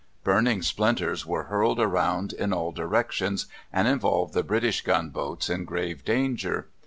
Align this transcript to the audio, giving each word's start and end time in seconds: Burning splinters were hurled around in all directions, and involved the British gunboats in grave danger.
Burning 0.23 0.63
splinters 0.63 1.27
were 1.27 1.43
hurled 1.43 1.79
around 1.79 2.33
in 2.33 2.51
all 2.53 2.71
directions, 2.71 3.45
and 3.71 3.87
involved 3.87 4.33
the 4.33 4.41
British 4.41 4.81
gunboats 4.81 5.47
in 5.47 5.63
grave 5.63 6.03
danger. 6.03 6.65